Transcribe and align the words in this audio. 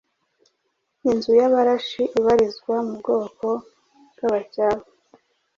inzu 1.09 1.31
y’Abarashi 1.39 2.03
ibarizwa 2.17 2.75
mu 2.87 2.93
bwoko 2.99 3.47
bw’Abacyaba 4.11 4.83